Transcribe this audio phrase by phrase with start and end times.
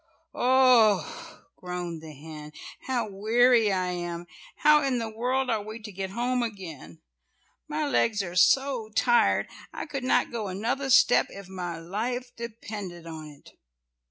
[0.33, 2.51] oh!" groaned the hen,
[2.87, 4.25] "how weary I am.
[4.55, 7.01] How in the world are we to get home again.
[7.67, 13.05] My legs are so tired, I could not go another step if my life depended
[13.05, 13.51] on it."